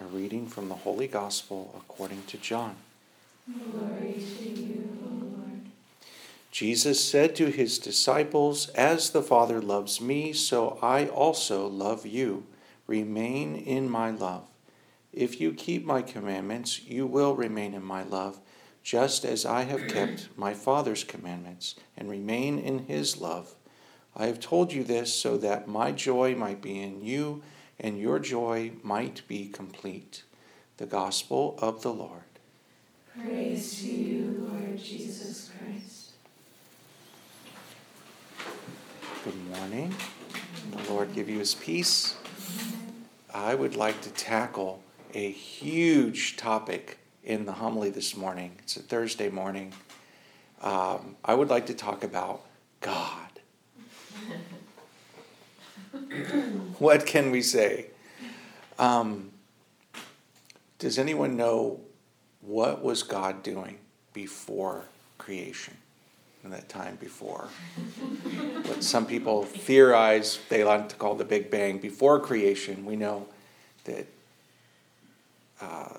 A 0.00 0.04
reading 0.04 0.46
from 0.46 0.68
the 0.68 0.76
Holy 0.76 1.08
Gospel 1.08 1.74
according 1.76 2.22
to 2.28 2.36
John. 2.36 2.76
Glory 3.52 4.22
to 4.38 4.48
you, 4.48 4.96
O 5.04 5.24
Lord. 5.24 5.62
Jesus 6.52 7.02
said 7.02 7.34
to 7.34 7.46
his 7.46 7.80
disciples, 7.80 8.68
As 8.70 9.10
the 9.10 9.22
Father 9.22 9.60
loves 9.60 10.00
me, 10.00 10.32
so 10.32 10.78
I 10.80 11.06
also 11.06 11.66
love 11.66 12.06
you. 12.06 12.46
Remain 12.86 13.56
in 13.56 13.90
my 13.90 14.10
love. 14.10 14.44
If 15.12 15.40
you 15.40 15.52
keep 15.52 15.84
my 15.84 16.02
commandments, 16.02 16.80
you 16.84 17.04
will 17.04 17.34
remain 17.34 17.74
in 17.74 17.82
my 17.82 18.04
love, 18.04 18.38
just 18.84 19.24
as 19.24 19.44
I 19.44 19.62
have 19.62 19.88
kept 19.88 20.28
my 20.36 20.54
Father's 20.54 21.02
commandments 21.02 21.74
and 21.96 22.08
remain 22.08 22.60
in 22.60 22.86
his 22.86 23.20
love. 23.20 23.56
I 24.14 24.26
have 24.26 24.38
told 24.38 24.72
you 24.72 24.84
this 24.84 25.12
so 25.12 25.36
that 25.38 25.66
my 25.66 25.90
joy 25.90 26.36
might 26.36 26.62
be 26.62 26.80
in 26.80 27.02
you 27.04 27.42
and 27.80 27.98
your 27.98 28.18
joy 28.18 28.72
might 28.82 29.22
be 29.28 29.48
complete. 29.48 30.22
The 30.78 30.86
Gospel 30.86 31.58
of 31.60 31.82
the 31.82 31.92
Lord. 31.92 32.22
Praise 33.20 33.80
to 33.80 33.86
you, 33.86 34.48
Lord 34.50 34.78
Jesus 34.78 35.50
Christ. 35.58 36.12
Good 39.24 39.46
morning. 39.48 39.94
The 40.70 40.92
Lord 40.92 41.12
give 41.14 41.28
you 41.28 41.38
his 41.38 41.54
peace. 41.54 42.16
I 43.34 43.54
would 43.54 43.76
like 43.76 44.00
to 44.02 44.10
tackle 44.10 44.82
a 45.14 45.30
huge 45.30 46.36
topic 46.36 46.98
in 47.24 47.44
the 47.44 47.52
homily 47.52 47.90
this 47.90 48.16
morning. 48.16 48.52
It's 48.60 48.76
a 48.76 48.82
Thursday 48.82 49.28
morning. 49.28 49.72
Um, 50.62 51.16
I 51.24 51.34
would 51.34 51.50
like 51.50 51.66
to 51.66 51.74
talk 51.74 52.04
about 52.04 52.42
God. 52.80 53.17
what 56.78 57.06
can 57.06 57.30
we 57.30 57.42
say? 57.42 57.86
Um, 58.78 59.30
does 60.78 60.98
anyone 60.98 61.36
know 61.36 61.80
what 62.40 62.82
was 62.82 63.02
God 63.02 63.42
doing 63.42 63.78
before 64.12 64.84
creation? 65.18 65.76
In 66.44 66.50
that 66.50 66.68
time 66.68 66.96
before. 66.96 67.48
what 68.66 68.84
some 68.84 69.06
people 69.06 69.42
theorize, 69.42 70.38
they 70.48 70.62
like 70.62 70.88
to 70.90 70.96
call 70.96 71.16
the 71.16 71.24
Big 71.24 71.50
Bang. 71.50 71.78
Before 71.78 72.20
creation, 72.20 72.86
we 72.86 72.94
know 72.94 73.26
that 73.84 74.06
uh, 75.60 75.94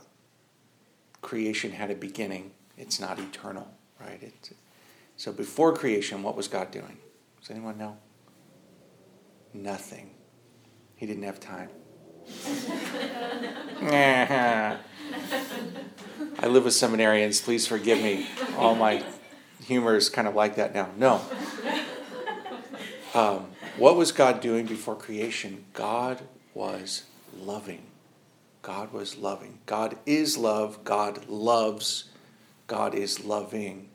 creation 1.22 1.72
had 1.72 1.91
a 1.91 1.95
beginning. 1.95 2.51
It's 2.77 3.01
not 3.01 3.19
eternal, 3.19 3.67
right? 3.99 4.23
It, 4.23 4.51
so 5.17 5.33
before 5.33 5.73
creation, 5.73 6.23
what 6.23 6.38
was 6.38 6.47
God 6.47 6.72
doing? 6.72 6.97
Does 7.41 7.51
anyone 7.51 7.77
know? 7.77 7.97
Nothing. 9.61 10.11
He 10.95 11.05
didn't 11.05 11.23
have 11.23 11.39
time. 11.39 11.69
I 16.41 16.47
live 16.47 16.63
with 16.63 16.73
seminarians. 16.73 17.43
Please 17.43 17.67
forgive 17.67 18.01
me. 18.01 18.27
All 18.57 18.73
my 18.75 19.03
humor 19.66 19.97
is 19.97 20.09
kind 20.09 20.29
of 20.29 20.35
like 20.35 20.55
that 20.55 20.73
now. 20.73 20.89
No. 20.97 21.21
Um, 23.13 23.47
what 23.77 23.97
was 23.97 24.13
God 24.13 24.39
doing 24.39 24.66
before 24.66 24.95
creation? 24.95 25.66
God 25.73 26.21
was 26.53 27.03
loving. 27.38 27.81
God 28.61 28.94
was 28.94 29.17
loving. 29.17 29.59
God 29.66 29.97
is 30.05 30.38
love. 30.38 30.85
God 30.85 31.27
loves. 31.27 32.05
God 32.67 32.95
is 32.95 33.25
loving. 33.25 33.89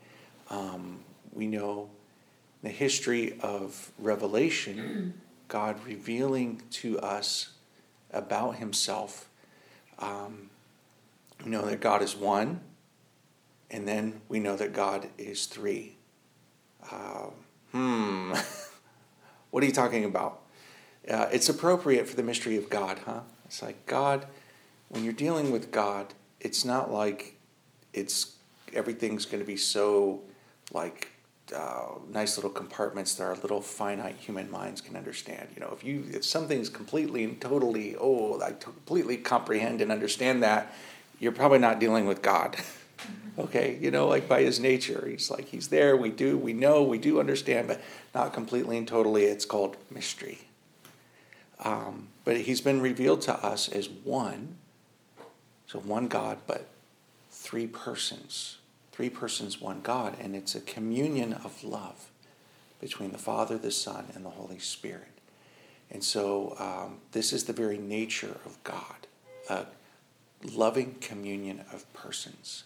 Um, 0.51 0.99
we 1.33 1.47
know 1.47 1.89
the 2.61 2.69
history 2.69 3.39
of 3.41 3.91
Revelation, 3.97 5.21
God 5.47 5.83
revealing 5.85 6.61
to 6.71 6.99
us 6.99 7.51
about 8.11 8.57
Himself. 8.57 9.29
Um, 9.99 10.49
we 11.43 11.51
know 11.51 11.65
that 11.65 11.81
God 11.81 12.01
is 12.01 12.15
one, 12.15 12.61
and 13.69 13.87
then 13.87 14.21
we 14.29 14.39
know 14.39 14.55
that 14.55 14.73
God 14.73 15.09
is 15.17 15.45
three. 15.45 15.95
Uh, 16.91 17.29
hmm. 17.71 18.33
what 19.51 19.63
are 19.63 19.65
you 19.65 19.71
talking 19.71 20.05
about? 20.05 20.41
Uh, 21.09 21.27
it's 21.31 21.49
appropriate 21.49 22.07
for 22.07 22.15
the 22.15 22.23
mystery 22.23 22.57
of 22.57 22.69
God, 22.69 22.99
huh? 23.05 23.21
It's 23.45 23.61
like 23.61 23.85
God, 23.85 24.25
when 24.89 25.03
you're 25.03 25.13
dealing 25.13 25.51
with 25.51 25.71
God, 25.71 26.13
it's 26.39 26.65
not 26.65 26.91
like 26.91 27.37
it's 27.93 28.35
everything's 28.73 29.25
going 29.25 29.41
to 29.41 29.47
be 29.47 29.57
so 29.57 30.21
like 30.71 31.09
uh, 31.53 31.89
nice 32.09 32.37
little 32.37 32.49
compartments 32.49 33.15
that 33.15 33.23
our 33.23 33.35
little 33.35 33.61
finite 33.61 34.15
human 34.15 34.49
minds 34.49 34.81
can 34.81 34.95
understand. 34.95 35.49
You 35.53 35.61
know, 35.61 35.71
if 35.73 35.83
you 35.83 36.03
if 36.11 36.25
something's 36.25 36.69
completely 36.69 37.23
and 37.23 37.39
totally 37.39 37.95
oh 37.99 38.41
I 38.41 38.51
completely 38.53 39.17
comprehend 39.17 39.81
and 39.81 39.91
understand 39.91 40.41
that, 40.43 40.73
you're 41.19 41.31
probably 41.31 41.59
not 41.59 41.79
dealing 41.79 42.07
with 42.07 42.21
God. 42.21 42.57
okay, 43.39 43.77
you 43.79 43.91
know, 43.91 44.07
like 44.07 44.27
by 44.27 44.41
His 44.41 44.59
nature, 44.59 45.07
He's 45.07 45.29
like 45.29 45.45
He's 45.45 45.67
there. 45.67 45.95
We 45.95 46.09
do, 46.09 46.37
we 46.37 46.53
know, 46.53 46.83
we 46.83 46.97
do 46.97 47.19
understand, 47.19 47.67
but 47.67 47.81
not 48.13 48.33
completely 48.33 48.77
and 48.77 48.87
totally. 48.87 49.25
It's 49.25 49.45
called 49.45 49.77
mystery. 49.91 50.39
Um, 51.63 52.07
but 52.23 52.37
He's 52.37 52.61
been 52.61 52.81
revealed 52.81 53.21
to 53.21 53.33
us 53.45 53.69
as 53.69 53.87
one. 53.89 54.57
So 55.67 55.79
one 55.79 56.07
God, 56.07 56.37
but 56.47 56.67
three 57.31 57.67
persons 57.67 58.57
three 58.95 59.09
persons, 59.09 59.59
one 59.59 59.81
God, 59.81 60.15
and 60.21 60.35
it's 60.35 60.55
a 60.55 60.61
communion 60.61 61.33
of 61.33 61.65
love 61.65 62.09
between 62.79 63.11
the 63.11 63.17
Father, 63.17 63.57
the 63.57 63.71
Son, 63.71 64.05
and 64.15 64.23
the 64.23 64.29
Holy 64.29 64.59
Spirit. 64.59 65.11
And 65.91 66.01
so 66.01 66.55
um, 66.59 66.99
this 67.11 67.33
is 67.33 67.43
the 67.43 67.53
very 67.53 67.77
nature 67.77 68.37
of 68.45 68.57
God, 68.63 69.07
a 69.49 69.65
loving 70.53 70.95
communion 71.01 71.65
of 71.73 71.91
persons. 71.93 72.63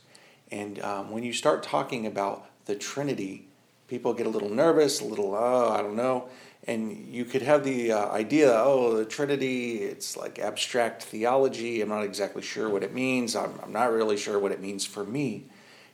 And 0.52 0.80
um, 0.84 1.10
when 1.10 1.24
you 1.24 1.34
start 1.34 1.64
talking 1.64 2.06
about 2.06 2.46
the 2.66 2.76
Trinity, 2.76 3.48
people 3.88 4.14
get 4.14 4.28
a 4.28 4.30
little 4.30 4.50
nervous, 4.50 5.02
a 5.02 5.06
little, 5.06 5.34
oh, 5.34 5.72
I 5.72 5.82
don't 5.82 5.96
know. 5.96 6.30
And 6.68 7.08
you 7.08 7.26
could 7.26 7.42
have 7.42 7.64
the 7.64 7.92
uh, 7.92 8.10
idea, 8.10 8.52
oh, 8.54 8.98
the 8.98 9.06
Trinity, 9.06 9.78
it's 9.78 10.16
like 10.16 10.38
abstract 10.38 11.04
theology. 11.04 11.82
I'm 11.82 11.90
not 11.90 12.04
exactly 12.04 12.44
sure 12.44 12.70
what 12.70 12.84
it 12.84 12.94
means. 12.94 13.36
I'm, 13.36 13.54
I'm 13.64 13.72
not 13.72 13.92
really 13.92 14.18
sure 14.18 14.38
what 14.38 14.52
it 14.52 14.62
means 14.62 14.86
for 14.86 15.04
me. 15.04 15.46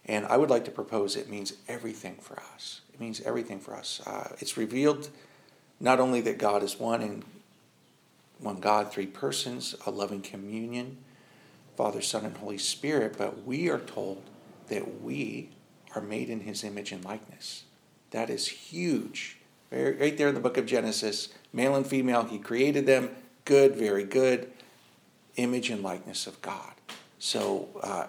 And 0.05 0.25
I 0.27 0.37
would 0.37 0.49
like 0.49 0.65
to 0.65 0.71
propose 0.71 1.15
it 1.15 1.29
means 1.29 1.53
everything 1.67 2.17
for 2.21 2.39
us. 2.53 2.81
It 2.93 2.99
means 2.99 3.21
everything 3.21 3.59
for 3.59 3.75
us. 3.75 4.01
Uh, 4.05 4.35
it's 4.39 4.57
revealed 4.57 5.09
not 5.79 5.99
only 5.99 6.21
that 6.21 6.37
God 6.37 6.63
is 6.63 6.79
one 6.79 7.01
and 7.01 7.23
one 8.39 8.59
God, 8.59 8.91
three 8.91 9.07
persons, 9.07 9.75
a 9.85 9.91
loving 9.91 10.21
communion, 10.21 10.97
Father, 11.75 12.01
Son, 12.01 12.25
and 12.25 12.37
Holy 12.37 12.57
Spirit, 12.57 13.15
but 13.17 13.43
we 13.45 13.69
are 13.69 13.79
told 13.79 14.21
that 14.67 15.01
we 15.01 15.49
are 15.95 16.01
made 16.01 16.29
in 16.29 16.41
his 16.41 16.63
image 16.63 16.91
and 16.91 17.03
likeness. 17.03 17.63
That 18.11 18.29
is 18.29 18.47
huge. 18.47 19.37
Right 19.71 20.17
there 20.17 20.29
in 20.29 20.35
the 20.35 20.41
book 20.41 20.57
of 20.57 20.65
Genesis, 20.65 21.29
male 21.51 21.75
and 21.75 21.85
female, 21.85 22.23
he 22.23 22.37
created 22.37 22.85
them. 22.85 23.09
Good, 23.43 23.75
very 23.75 24.03
good. 24.03 24.51
Image 25.35 25.69
and 25.69 25.83
likeness 25.83 26.27
of 26.27 26.41
God. 26.41 26.73
So 27.19 27.67
uh, 27.81 28.07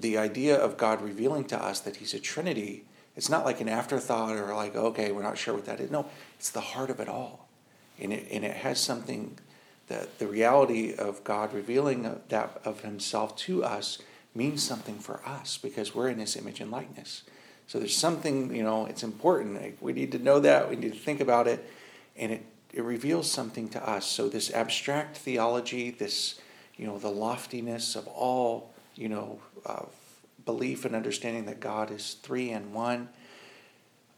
the 0.00 0.18
idea 0.18 0.56
of 0.56 0.76
God 0.76 1.02
revealing 1.02 1.44
to 1.46 1.62
us 1.62 1.80
that 1.80 1.96
He's 1.96 2.14
a 2.14 2.20
Trinity, 2.20 2.84
it's 3.16 3.28
not 3.28 3.44
like 3.44 3.60
an 3.60 3.68
afterthought 3.68 4.36
or 4.36 4.54
like, 4.54 4.76
okay, 4.76 5.12
we're 5.12 5.22
not 5.22 5.38
sure 5.38 5.54
what 5.54 5.66
that 5.66 5.80
is. 5.80 5.90
No, 5.90 6.06
it's 6.38 6.50
the 6.50 6.60
heart 6.60 6.90
of 6.90 7.00
it 7.00 7.08
all. 7.08 7.48
And 8.00 8.12
it, 8.12 8.28
and 8.30 8.44
it 8.44 8.56
has 8.56 8.78
something 8.78 9.38
that 9.88 10.18
the 10.18 10.26
reality 10.26 10.94
of 10.94 11.24
God 11.24 11.52
revealing 11.52 12.20
that 12.28 12.60
of 12.64 12.82
Himself 12.82 13.36
to 13.38 13.64
us 13.64 13.98
means 14.34 14.62
something 14.62 14.98
for 14.98 15.20
us 15.26 15.58
because 15.58 15.94
we're 15.94 16.08
in 16.08 16.18
His 16.18 16.36
image 16.36 16.60
and 16.60 16.70
likeness. 16.70 17.24
So 17.66 17.78
there's 17.78 17.96
something, 17.96 18.54
you 18.54 18.62
know, 18.62 18.86
it's 18.86 19.02
important. 19.02 19.60
Like 19.60 19.78
we 19.80 19.92
need 19.92 20.12
to 20.12 20.18
know 20.18 20.40
that, 20.40 20.70
we 20.70 20.76
need 20.76 20.92
to 20.92 20.98
think 20.98 21.20
about 21.20 21.46
it, 21.48 21.68
and 22.16 22.32
it, 22.32 22.44
it 22.72 22.82
reveals 22.82 23.30
something 23.30 23.68
to 23.70 23.88
us. 23.88 24.06
So 24.06 24.28
this 24.28 24.52
abstract 24.52 25.16
theology, 25.16 25.90
this, 25.90 26.40
you 26.76 26.86
know, 26.86 26.98
the 26.98 27.10
loftiness 27.10 27.96
of 27.96 28.06
all 28.06 28.70
you 28.98 29.08
know, 29.08 29.38
uh, 29.64 29.84
belief 30.44 30.84
and 30.84 30.96
understanding 30.96 31.46
that 31.46 31.60
God 31.60 31.90
is 31.90 32.16
three 32.22 32.50
and 32.50 32.74
one. 32.74 33.08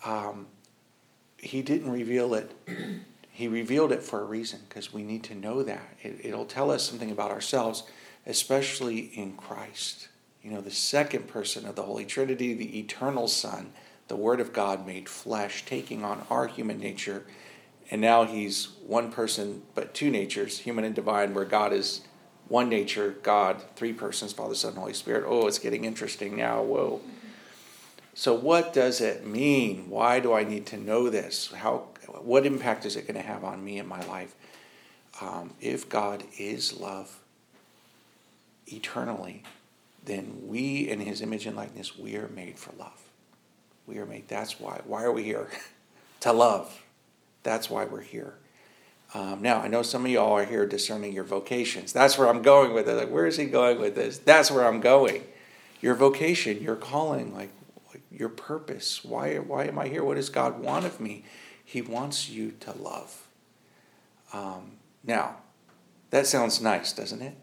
Um, 0.04 0.46
he 1.36 1.60
didn't 1.60 1.92
reveal 1.92 2.34
it. 2.34 2.50
he 3.30 3.46
revealed 3.46 3.92
it 3.92 4.02
for 4.02 4.22
a 4.22 4.24
reason 4.24 4.60
because 4.68 4.92
we 4.92 5.02
need 5.02 5.22
to 5.24 5.34
know 5.34 5.62
that. 5.62 5.96
It, 6.02 6.20
it'll 6.24 6.46
tell 6.46 6.70
us 6.70 6.88
something 6.88 7.10
about 7.10 7.30
ourselves, 7.30 7.82
especially 8.26 8.98
in 8.98 9.36
Christ. 9.36 10.08
You 10.42 10.50
know, 10.50 10.62
the 10.62 10.70
second 10.70 11.28
person 11.28 11.66
of 11.66 11.76
the 11.76 11.82
Holy 11.82 12.06
Trinity, 12.06 12.54
the 12.54 12.78
eternal 12.78 13.28
Son, 13.28 13.72
the 14.08 14.16
Word 14.16 14.40
of 14.40 14.54
God 14.54 14.86
made 14.86 15.08
flesh, 15.08 15.64
taking 15.66 16.04
on 16.04 16.24
our 16.30 16.46
human 16.46 16.78
nature. 16.78 17.24
And 17.90 18.00
now 18.00 18.24
he's 18.24 18.68
one 18.86 19.12
person, 19.12 19.62
but 19.74 19.92
two 19.92 20.10
natures, 20.10 20.60
human 20.60 20.84
and 20.84 20.94
divine, 20.94 21.34
where 21.34 21.44
God 21.44 21.72
is 21.74 22.00
one 22.50 22.68
nature, 22.68 23.14
God, 23.22 23.62
three 23.76 23.92
persons, 23.92 24.32
Father, 24.32 24.56
Son, 24.56 24.74
Holy 24.74 24.92
Spirit. 24.92 25.24
Oh, 25.26 25.46
it's 25.46 25.60
getting 25.60 25.84
interesting 25.84 26.36
now. 26.36 26.62
Whoa. 26.62 27.00
So, 28.12 28.34
what 28.34 28.72
does 28.72 29.00
it 29.00 29.24
mean? 29.24 29.88
Why 29.88 30.18
do 30.18 30.32
I 30.32 30.42
need 30.42 30.66
to 30.66 30.76
know 30.76 31.08
this? 31.08 31.52
How, 31.52 31.84
what 32.22 32.44
impact 32.44 32.84
is 32.84 32.96
it 32.96 33.06
going 33.06 33.14
to 33.14 33.26
have 33.26 33.44
on 33.44 33.64
me 33.64 33.78
in 33.78 33.86
my 33.86 34.04
life? 34.06 34.34
Um, 35.20 35.54
if 35.60 35.88
God 35.88 36.24
is 36.38 36.78
love, 36.78 37.20
eternally, 38.66 39.44
then 40.04 40.42
we, 40.46 40.88
in 40.88 40.98
his 40.98 41.22
image 41.22 41.46
and 41.46 41.56
likeness, 41.56 41.96
we 41.96 42.16
are 42.16 42.28
made 42.28 42.58
for 42.58 42.72
love. 42.76 43.00
We 43.86 43.98
are 43.98 44.06
made. 44.06 44.26
That's 44.26 44.58
why. 44.58 44.80
Why 44.84 45.04
are 45.04 45.12
we 45.12 45.22
here? 45.22 45.48
to 46.20 46.32
love. 46.32 46.82
That's 47.44 47.70
why 47.70 47.84
we're 47.84 48.00
here. 48.00 48.34
Um, 49.12 49.42
now, 49.42 49.60
I 49.60 49.68
know 49.68 49.82
some 49.82 50.04
of 50.04 50.10
y'all 50.10 50.32
are 50.32 50.44
here 50.44 50.66
discerning 50.66 51.12
your 51.12 51.24
vocations. 51.24 51.92
That's 51.92 52.16
where 52.16 52.28
I'm 52.28 52.42
going 52.42 52.72
with 52.72 52.88
it. 52.88 52.94
Like, 52.94 53.10
where 53.10 53.26
is 53.26 53.36
he 53.36 53.46
going 53.46 53.80
with 53.80 53.96
this? 53.96 54.18
That's 54.18 54.50
where 54.50 54.64
I'm 54.64 54.80
going. 54.80 55.24
Your 55.80 55.94
vocation, 55.94 56.62
your 56.62 56.76
calling, 56.76 57.34
like, 57.34 57.50
your 58.10 58.28
purpose. 58.28 59.04
Why, 59.04 59.36
why 59.38 59.64
am 59.64 59.78
I 59.78 59.88
here? 59.88 60.04
What 60.04 60.16
does 60.16 60.28
God 60.28 60.60
want 60.60 60.84
of 60.84 61.00
me? 61.00 61.24
He 61.64 61.82
wants 61.82 62.28
you 62.28 62.52
to 62.60 62.72
love. 62.72 63.26
Um, 64.32 64.72
now, 65.02 65.36
that 66.10 66.26
sounds 66.26 66.60
nice, 66.60 66.92
doesn't 66.92 67.22
it? 67.22 67.34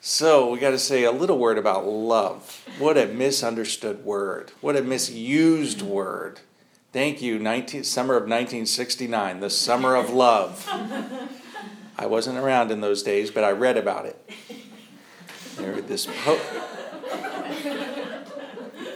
So 0.00 0.50
we 0.50 0.60
got 0.60 0.70
to 0.70 0.78
say 0.78 1.02
a 1.02 1.10
little 1.10 1.36
word 1.38 1.58
about 1.58 1.84
love. 1.84 2.64
What 2.78 2.96
a 2.96 3.06
misunderstood 3.06 4.04
word. 4.04 4.52
What 4.60 4.76
a 4.76 4.82
misused 4.82 5.82
word. 5.82 6.40
Thank 6.96 7.20
you, 7.20 7.38
19, 7.38 7.84
summer 7.84 8.14
of 8.14 8.22
1969, 8.22 9.40
the 9.40 9.50
summer 9.50 9.96
of 9.96 10.08
love. 10.08 10.66
I 11.98 12.06
wasn't 12.06 12.38
around 12.38 12.70
in 12.70 12.80
those 12.80 13.02
days, 13.02 13.30
but 13.30 13.44
I 13.44 13.50
read 13.50 13.76
about 13.76 14.06
it. 14.06 14.30
There, 15.58 15.78
this 15.82 16.06
po- 16.06 16.40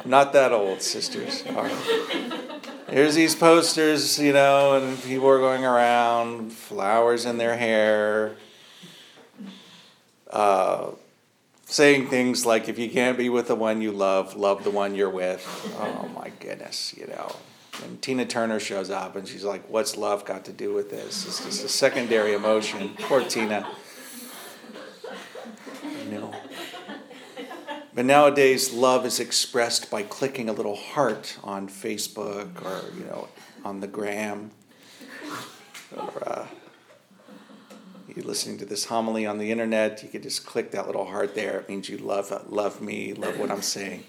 I'm 0.02 0.10
not 0.10 0.32
that 0.32 0.50
old, 0.50 0.80
sisters. 0.80 1.44
All 1.50 1.64
right. 1.64 2.32
There's 2.88 3.16
these 3.16 3.34
posters, 3.34 4.18
you 4.18 4.32
know, 4.32 4.76
and 4.76 5.02
people 5.02 5.28
are 5.28 5.38
going 5.38 5.66
around, 5.66 6.54
flowers 6.54 7.26
in 7.26 7.36
their 7.36 7.58
hair, 7.58 8.36
uh, 10.30 10.92
saying 11.66 12.08
things 12.08 12.46
like, 12.46 12.66
if 12.66 12.78
you 12.78 12.88
can't 12.88 13.18
be 13.18 13.28
with 13.28 13.48
the 13.48 13.56
one 13.56 13.82
you 13.82 13.92
love, 13.92 14.36
love 14.36 14.64
the 14.64 14.70
one 14.70 14.94
you're 14.94 15.10
with. 15.10 15.46
Oh 15.78 16.08
my 16.14 16.32
goodness, 16.40 16.94
you 16.96 17.06
know. 17.06 17.36
And 17.82 18.00
Tina 18.02 18.26
Turner 18.26 18.60
shows 18.60 18.90
up 18.90 19.16
and 19.16 19.26
she's 19.26 19.44
like, 19.44 19.68
What's 19.68 19.96
love 19.96 20.24
got 20.24 20.44
to 20.46 20.52
do 20.52 20.72
with 20.72 20.90
this? 20.90 21.26
It's 21.26 21.44
just 21.44 21.64
a 21.64 21.68
secondary 21.68 22.34
emotion. 22.34 22.94
Poor 23.00 23.22
Tina. 23.22 23.68
You 25.82 26.10
know. 26.10 26.34
But 27.94 28.04
nowadays, 28.04 28.72
love 28.72 29.04
is 29.04 29.18
expressed 29.18 29.90
by 29.90 30.02
clicking 30.04 30.48
a 30.48 30.52
little 30.52 30.76
heart 30.76 31.36
on 31.42 31.68
Facebook 31.68 32.64
or, 32.64 32.96
you 32.96 33.04
know, 33.04 33.28
on 33.64 33.80
the 33.80 33.88
gram. 33.88 34.52
Or, 35.96 36.28
uh, 36.28 36.46
you're 38.16 38.24
listening 38.24 38.58
to 38.58 38.64
this 38.64 38.86
homily 38.86 39.26
on 39.26 39.38
the 39.38 39.50
internet, 39.50 40.02
you 40.02 40.08
could 40.08 40.22
just 40.22 40.46
click 40.46 40.70
that 40.72 40.86
little 40.86 41.06
heart 41.06 41.34
there. 41.34 41.60
It 41.60 41.68
means 41.68 41.88
you 41.88 41.98
love 41.98 42.32
love 42.48 42.80
me, 42.80 43.12
love 43.14 43.38
what 43.38 43.50
I'm 43.50 43.62
saying. 43.62 44.04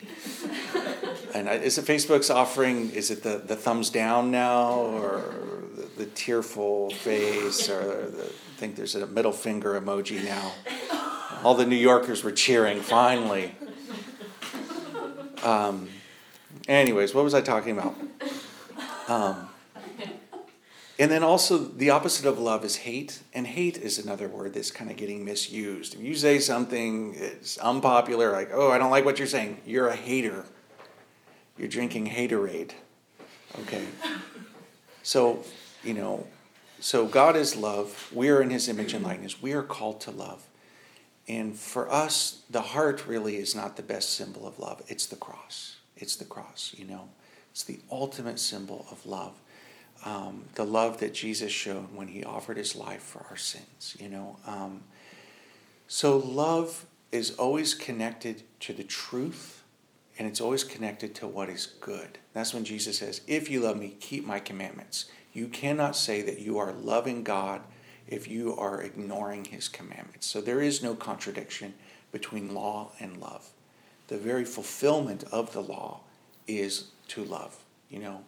And 1.34 1.48
is 1.48 1.78
it 1.78 1.86
Facebook's 1.86 2.30
offering? 2.30 2.92
Is 2.92 3.10
it 3.12 3.24
the, 3.24 3.42
the 3.46 3.56
thumbs 3.56 3.90
down 3.90 4.32
now, 4.32 4.72
or 4.72 5.24
the, 5.76 6.04
the 6.04 6.06
tearful 6.08 6.90
face, 6.92 7.70
or 7.70 8.10
the, 8.10 8.24
I 8.24 8.58
think 8.58 8.76
there's 8.76 8.96
a 8.96 9.08
middle 9.08 9.32
finger 9.32 9.80
emoji 9.80 10.24
now? 10.24 10.52
All 11.44 11.56
the 11.56 11.66
New 11.66 11.76
Yorkers 11.76 12.24
were 12.24 12.32
cheering. 12.32 12.82
Finally. 12.82 13.56
Um, 15.44 15.90
anyways, 16.68 17.16
what 17.16 17.24
was 17.24 17.34
I 17.34 17.42
talking 17.42 17.78
about? 17.78 17.96
Um, 19.08 19.48
and 21.00 21.10
then 21.10 21.24
also, 21.24 21.58
the 21.58 21.90
opposite 21.90 22.28
of 22.28 22.38
love 22.38 22.64
is 22.64 22.76
hate, 22.76 23.24
and 23.34 23.48
hate 23.48 23.78
is 23.78 23.98
another 23.98 24.28
word 24.28 24.54
that's 24.54 24.70
kind 24.70 24.92
of 24.92 24.98
getting 24.98 25.26
misused. 25.26 25.96
If 25.96 26.02
you 26.02 26.14
say 26.14 26.38
something 26.38 27.14
that's 27.14 27.58
unpopular, 27.58 28.32
like, 28.32 28.52
oh, 28.54 28.70
I 28.70 28.78
don't 28.78 28.92
like 28.92 29.04
what 29.04 29.18
you're 29.18 29.28
saying, 29.28 29.62
you're 29.66 29.88
a 29.88 29.96
hater. 29.96 30.46
You're 31.62 31.70
drinking 31.70 32.10
haterade. 32.10 32.72
Okay? 33.62 33.86
So, 35.04 35.44
you 35.84 35.96
know, 35.96 36.28
so 36.80 37.08
God 37.08 37.36
is 37.36 37.56
love. 37.56 38.12
We 38.14 38.30
are 38.30 38.40
in 38.40 38.52
his 38.52 38.70
image 38.70 38.94
and 38.94 39.04
likeness. 39.04 39.42
We 39.42 39.54
are 39.54 39.64
called 39.64 40.00
to 40.02 40.12
love. 40.12 40.44
And 41.28 41.58
for 41.58 41.92
us, 41.92 42.44
the 42.52 42.62
heart 42.62 43.08
really 43.08 43.38
is 43.38 43.56
not 43.56 43.78
the 43.78 43.82
best 43.82 44.12
symbol 44.12 44.46
of 44.46 44.60
love. 44.60 44.84
It's 44.88 45.08
the 45.08 45.16
cross. 45.16 45.78
It's 45.98 46.16
the 46.16 46.26
cross, 46.26 46.76
you 46.78 46.86
know. 46.86 47.10
It's 47.50 47.64
the 47.64 47.80
ultimate 47.90 48.40
symbol 48.40 48.86
of 48.92 49.04
love 49.08 49.34
um, 50.04 50.46
the 50.56 50.66
love 50.66 51.00
that 51.00 51.14
Jesus 51.14 51.52
showed 51.52 51.94
when 51.96 52.08
he 52.08 52.24
offered 52.24 52.58
his 52.58 52.76
life 52.76 53.02
for 53.02 53.26
our 53.30 53.38
sins, 53.38 53.96
you 54.00 54.10
know. 54.10 54.38
Um, 54.48 54.82
so 55.88 56.18
love 56.18 56.86
is 57.12 57.32
always 57.32 57.74
connected 57.74 58.44
to 58.62 58.74
the 58.74 58.84
truth 58.84 59.61
and 60.18 60.28
it's 60.28 60.42
always 60.42 60.64
connected 60.64 61.16
to 61.16 61.28
what 61.28 61.50
is 61.50 61.68
good. 61.80 62.20
That's 62.34 62.54
when 62.54 62.66
Jesus 62.66 63.00
says, 63.00 63.22
If 63.28 63.50
you 63.50 63.62
love 63.62 63.78
me, 63.78 63.96
keep 64.00 64.26
my 64.26 64.40
commandments. 64.40 65.06
You 65.34 65.48
cannot 65.48 65.96
say 65.96 66.22
that 66.24 66.40
you 66.40 66.58
are 66.58 66.74
loving 66.74 67.24
God 67.24 67.62
if 68.08 68.28
you 68.28 68.56
are 68.58 68.82
ignoring 68.82 69.46
his 69.46 69.70
commandments. 69.70 70.28
So 70.28 70.42
there 70.42 70.62
is 70.62 70.84
no 70.84 70.94
contradiction 70.94 71.74
between 72.12 72.54
law 72.54 72.92
and 73.00 73.22
love. 73.22 73.50
The 74.10 74.18
very 74.18 74.44
fulfillment 74.44 75.24
of 75.32 75.54
the 75.54 75.62
law 75.62 76.02
is 76.48 76.90
to 77.10 77.24
love, 77.24 77.58
you 77.90 78.00
know 78.00 78.26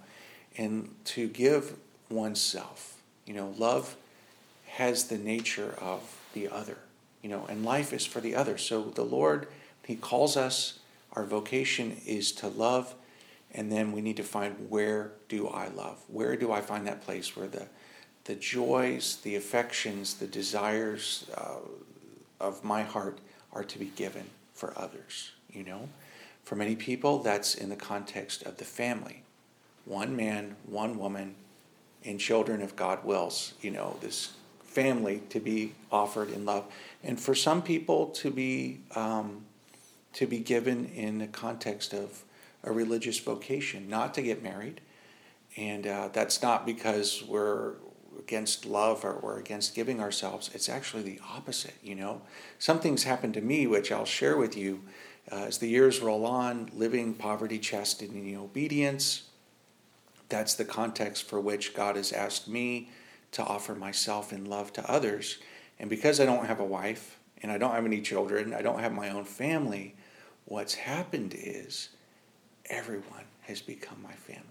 and 0.57 0.94
to 1.06 1.27
give 1.27 1.75
oneself. 2.09 3.01
You 3.25 3.33
know, 3.33 3.53
love 3.57 3.95
has 4.68 5.06
the 5.06 5.18
nature 5.18 5.75
of 5.80 6.19
the 6.33 6.50
other, 6.50 6.77
you 7.21 7.30
know, 7.30 7.45
and 7.47 7.63
life 7.63 7.94
is 7.94 8.06
for 8.06 8.19
the 8.19 8.35
other. 8.35 8.57
So 8.57 8.83
the 8.83 9.03
Lord, 9.03 9.47
He 9.85 9.95
calls 9.95 10.35
us, 10.35 10.80
our 11.13 11.25
vocation 11.25 11.98
is 12.06 12.31
to 12.33 12.48
love, 12.48 12.95
and 13.51 13.71
then 13.71 13.92
we 13.92 14.01
need 14.01 14.18
to 14.18 14.24
find 14.24 14.69
where 14.69 15.13
do 15.30 15.48
I 15.48 15.68
love? 15.68 16.04
Where 16.07 16.36
do 16.36 16.51
I 16.51 16.62
find 16.62 16.88
that 16.88 17.01
place 17.01 17.36
where 17.36 17.48
the 17.48 17.68
the 18.25 18.36
joys, 18.36 19.18
the 19.24 19.36
affections, 19.36 20.15
the 20.15 20.27
desires 20.27 21.30
uh, 21.36 21.57
of 22.39 22.63
my 22.63 22.83
heart 22.83 23.19
are 23.51 23.65
to 23.65 23.77
be 23.77 23.92
given 23.98 24.24
for 24.54 24.74
others, 24.77 25.31
you 25.51 25.63
know? 25.63 25.89
For 26.44 26.56
many 26.56 26.75
people, 26.75 27.19
that's 27.19 27.56
in 27.56 27.69
the 27.69 27.75
context 27.75 28.44
of 28.44 28.57
the 28.57 28.66
family 28.66 29.24
one 29.86 30.16
man, 30.16 30.56
one 30.66 30.98
woman, 30.98 31.36
and 32.06 32.19
children 32.19 32.62
if 32.62 32.75
God 32.75 33.04
wills, 33.04 33.54
you 33.62 33.69
know, 33.69 33.98
this 34.00 34.31
family 34.63 35.21
to 35.30 35.42
be 35.42 35.74
offered 35.92 36.31
in 36.31 36.45
love. 36.45 36.66
And 37.04 37.19
for 37.19 37.35
some 37.35 37.61
people 37.61 38.07
to 38.07 38.31
be 38.31 38.80
um, 38.95 39.44
to 40.13 40.27
be 40.27 40.39
given 40.39 40.85
in 40.85 41.19
the 41.19 41.27
context 41.27 41.93
of 41.93 42.23
a 42.63 42.71
religious 42.71 43.19
vocation, 43.19 43.89
not 43.89 44.13
to 44.13 44.21
get 44.21 44.41
married. 44.41 44.81
And 45.57 45.85
uh, 45.85 46.09
that's 46.13 46.41
not 46.41 46.65
because 46.65 47.23
we're 47.23 47.73
against 48.17 48.65
love 48.65 49.03
or 49.03 49.19
we're 49.21 49.39
against 49.39 49.75
giving 49.75 49.99
ourselves. 49.99 50.49
It's 50.53 50.69
actually 50.69 51.03
the 51.03 51.19
opposite, 51.35 51.75
you 51.83 51.95
know. 51.95 52.21
Some 52.59 52.79
things 52.79 53.03
happened 53.03 53.33
to 53.33 53.41
me, 53.41 53.67
which 53.67 53.91
I'll 53.91 54.05
share 54.05 54.37
with 54.37 54.55
you 54.55 54.81
uh, 55.31 55.45
as 55.45 55.57
the 55.57 55.67
years 55.67 55.99
roll 55.99 56.25
on, 56.25 56.69
living 56.73 57.13
poverty, 57.13 57.59
chastity, 57.59 58.33
and 58.33 58.37
obedience 58.37 59.23
that's 60.33 60.55
the 60.55 60.65
context 60.65 61.29
for 61.29 61.39
which 61.39 61.75
God 61.75 61.95
has 61.95 62.11
asked 62.11 62.47
me 62.47 62.89
to 63.33 63.43
offer 63.43 63.75
myself 63.75 64.33
in 64.33 64.45
love 64.45 64.73
to 64.73 64.91
others. 64.91 65.37
And 65.79 65.91
because 65.91 66.19
I 66.19 66.25
don't 66.25 66.47
have 66.47 66.59
a 66.59 66.65
wife 66.65 67.19
and 67.43 67.51
I 67.51 67.59
don't 67.59 67.75
have 67.75 67.85
any 67.85 68.01
children, 68.01 68.51
I 68.51 68.63
don't 68.63 68.79
have 68.79 68.93
my 68.93 69.09
own 69.09 69.25
family, 69.25 69.95
what's 70.45 70.73
happened 70.73 71.35
is 71.38 71.90
everyone 72.69 73.26
has 73.42 73.62
become 73.62 74.02
my 74.02 74.14
family. 74.14 74.42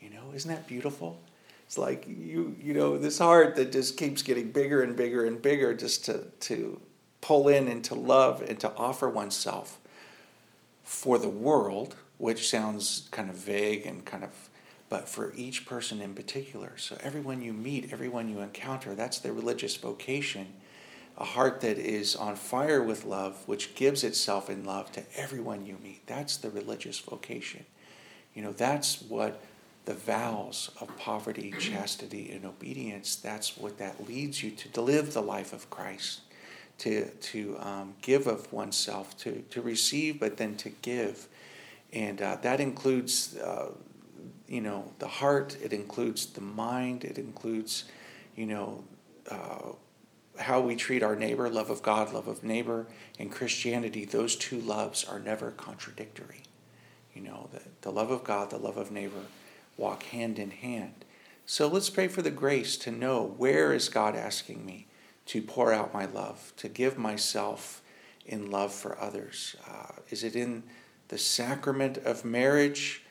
You 0.00 0.10
know, 0.10 0.32
isn't 0.34 0.50
that 0.50 0.66
beautiful? 0.66 1.20
It's 1.66 1.78
like 1.78 2.06
you 2.06 2.56
you 2.60 2.74
know, 2.74 2.98
this 2.98 3.18
heart 3.18 3.56
that 3.56 3.72
just 3.72 3.96
keeps 3.96 4.22
getting 4.22 4.50
bigger 4.50 4.82
and 4.82 4.94
bigger 4.96 5.24
and 5.24 5.40
bigger 5.40 5.74
just 5.74 6.04
to 6.06 6.24
to 6.40 6.80
pull 7.20 7.48
in 7.48 7.68
and 7.68 7.82
to 7.84 7.94
love 7.94 8.42
and 8.42 8.60
to 8.60 8.70
offer 8.76 9.08
oneself 9.08 9.78
for 10.82 11.18
the 11.18 11.28
world, 11.28 11.96
which 12.18 12.50
sounds 12.50 13.08
kind 13.10 13.30
of 13.30 13.36
vague 13.36 13.86
and 13.86 14.04
kind 14.04 14.22
of 14.22 14.50
but 14.90 15.08
for 15.08 15.32
each 15.34 15.66
person 15.66 16.00
in 16.00 16.14
particular. 16.14 16.76
So, 16.76 16.96
everyone 17.02 17.40
you 17.42 17.52
meet, 17.52 17.92
everyone 17.92 18.28
you 18.28 18.40
encounter, 18.40 18.94
that's 18.94 19.18
the 19.18 19.32
religious 19.32 19.74
vocation. 19.76 20.52
A 21.16 21.24
heart 21.24 21.60
that 21.60 21.78
is 21.78 22.16
on 22.16 22.36
fire 22.36 22.82
with 22.82 23.04
love, 23.04 23.42
which 23.46 23.74
gives 23.74 24.02
itself 24.02 24.50
in 24.50 24.64
love 24.64 24.90
to 24.92 25.02
everyone 25.16 25.64
you 25.64 25.76
meet. 25.82 26.06
That's 26.06 26.36
the 26.36 26.50
religious 26.50 26.98
vocation. 26.98 27.64
You 28.34 28.42
know, 28.42 28.52
that's 28.52 29.00
what 29.02 29.40
the 29.84 29.94
vows 29.94 30.70
of 30.80 30.96
poverty, 30.98 31.54
chastity, 31.60 32.32
and 32.32 32.44
obedience, 32.44 33.16
that's 33.16 33.56
what 33.56 33.78
that 33.78 34.08
leads 34.08 34.42
you 34.42 34.50
to, 34.50 34.68
to 34.70 34.80
live 34.80 35.12
the 35.12 35.22
life 35.22 35.52
of 35.52 35.70
Christ, 35.70 36.22
to, 36.78 37.06
to 37.08 37.56
um, 37.60 37.94
give 38.02 38.26
of 38.26 38.52
oneself, 38.52 39.16
to, 39.18 39.44
to 39.50 39.62
receive, 39.62 40.18
but 40.18 40.36
then 40.36 40.56
to 40.56 40.70
give. 40.70 41.28
And 41.92 42.20
uh, 42.20 42.38
that 42.42 42.58
includes 42.58 43.36
uh, 43.36 43.70
you 44.48 44.60
know, 44.60 44.92
the 44.98 45.08
heart, 45.08 45.56
it 45.62 45.72
includes 45.72 46.26
the 46.26 46.40
mind, 46.40 47.04
it 47.04 47.18
includes, 47.18 47.84
you 48.36 48.46
know, 48.46 48.84
uh, 49.30 49.72
how 50.38 50.60
we 50.60 50.76
treat 50.76 51.02
our 51.02 51.16
neighbor, 51.16 51.48
love 51.48 51.70
of 51.70 51.82
God, 51.82 52.12
love 52.12 52.28
of 52.28 52.42
neighbor, 52.42 52.86
in 53.18 53.30
Christianity, 53.30 54.04
those 54.04 54.36
two 54.36 54.60
loves 54.60 55.04
are 55.04 55.18
never 55.18 55.50
contradictory. 55.52 56.42
You 57.14 57.22
know, 57.22 57.48
the, 57.52 57.60
the 57.82 57.92
love 57.92 58.10
of 58.10 58.24
God, 58.24 58.50
the 58.50 58.58
love 58.58 58.76
of 58.76 58.90
neighbor 58.90 59.22
walk 59.76 60.04
hand 60.04 60.38
in 60.38 60.50
hand. 60.50 61.04
So 61.46 61.68
let's 61.68 61.90
pray 61.90 62.08
for 62.08 62.22
the 62.22 62.30
grace 62.30 62.76
to 62.78 62.90
know 62.90 63.34
where 63.36 63.72
is 63.72 63.88
God 63.88 64.16
asking 64.16 64.64
me 64.64 64.86
to 65.26 65.42
pour 65.42 65.72
out 65.72 65.94
my 65.94 66.06
love, 66.06 66.52
to 66.56 66.68
give 66.68 66.98
myself 66.98 67.82
in 68.26 68.50
love 68.50 68.72
for 68.72 68.98
others. 69.00 69.56
Uh, 69.68 69.92
is 70.10 70.24
it 70.24 70.34
in 70.34 70.62
the 71.08 71.18
sacrament 71.18 71.98
of 71.98 72.24
marriage, 72.24 73.02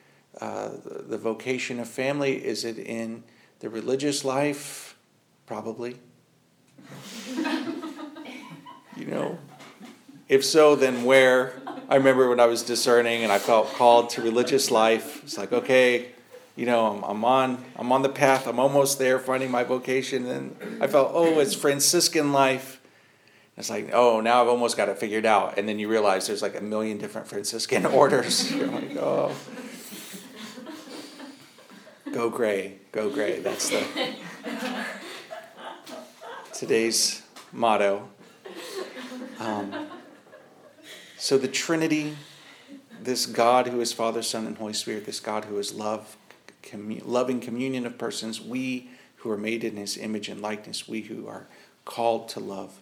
uh, 0.41 0.69
the, 0.69 1.03
the 1.07 1.17
vocation 1.17 1.79
of 1.79 1.87
family? 1.87 2.43
Is 2.43 2.65
it 2.65 2.77
in 2.77 3.23
the 3.59 3.69
religious 3.69 4.25
life? 4.25 4.97
Probably. 5.45 5.97
You 8.97 9.05
know, 9.05 9.37
if 10.29 10.43
so, 10.43 10.75
then 10.75 11.03
where? 11.03 11.53
I 11.89 11.95
remember 11.95 12.29
when 12.29 12.39
I 12.39 12.45
was 12.45 12.63
discerning 12.63 13.23
and 13.23 13.31
I 13.31 13.39
felt 13.39 13.73
called 13.73 14.09
to 14.11 14.21
religious 14.21 14.71
life. 14.71 15.23
It's 15.23 15.37
like, 15.37 15.51
okay, 15.51 16.07
you 16.55 16.65
know, 16.65 16.87
I'm, 16.87 17.03
I'm 17.03 17.25
on 17.25 17.63
I'm 17.75 17.91
on 17.91 18.01
the 18.01 18.09
path. 18.09 18.47
I'm 18.47 18.59
almost 18.59 18.99
there, 18.99 19.19
finding 19.19 19.51
my 19.51 19.63
vocation. 19.63 20.25
And 20.27 20.81
I 20.81 20.87
felt, 20.87 21.11
oh, 21.13 21.39
it's 21.39 21.53
Franciscan 21.53 22.31
life. 22.31 22.81
It's 23.57 23.69
like, 23.69 23.91
oh, 23.93 24.21
now 24.21 24.41
I've 24.41 24.47
almost 24.47 24.77
got 24.77 24.89
it 24.89 24.97
figured 24.97 25.25
out. 25.25 25.57
And 25.57 25.69
then 25.69 25.77
you 25.77 25.87
realize 25.87 26.25
there's 26.25 26.41
like 26.41 26.57
a 26.57 26.63
million 26.63 26.97
different 26.97 27.27
Franciscan 27.27 27.85
orders. 28.01 28.51
You're 28.51 28.67
like, 28.67 28.95
oh. 28.97 29.35
Go 32.11 32.29
gray, 32.29 32.77
go 32.91 33.09
gray. 33.09 33.39
That's 33.39 33.69
the 33.69 33.83
today's 36.53 37.23
motto. 37.51 38.07
Um, 39.39 39.87
so 41.17 41.37
the 41.37 41.47
Trinity, 41.47 42.15
this 43.01 43.25
God 43.25 43.67
who 43.67 43.81
is 43.81 43.91
Father, 43.91 44.21
Son, 44.21 44.45
and 44.45 44.57
Holy 44.57 44.73
Spirit, 44.73 45.05
this 45.05 45.19
God 45.19 45.45
who 45.45 45.57
is 45.57 45.73
love, 45.73 46.15
loving 46.73 47.39
communion 47.39 47.85
of 47.85 47.97
persons, 47.97 48.39
we 48.39 48.89
who 49.17 49.31
are 49.31 49.37
made 49.37 49.63
in 49.63 49.77
His 49.77 49.97
image 49.97 50.29
and 50.29 50.41
likeness, 50.41 50.87
we 50.87 51.01
who 51.01 51.27
are 51.27 51.47
called 51.85 52.29
to 52.29 52.39
love, 52.39 52.79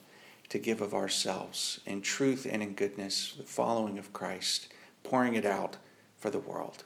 to 0.49 0.59
give 0.59 0.81
of 0.81 0.93
ourselves 0.93 1.79
in 1.85 2.01
truth 2.01 2.45
and 2.49 2.61
in 2.61 2.73
goodness, 2.73 3.35
the 3.37 3.43
following 3.43 3.97
of 3.97 4.11
Christ, 4.11 4.67
pouring 5.03 5.35
it 5.35 5.45
out 5.45 5.77
for 6.17 6.29
the 6.29 6.39
world. 6.39 6.83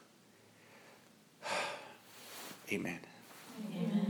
Amen. 2.71 2.99
Amen. 3.71 4.04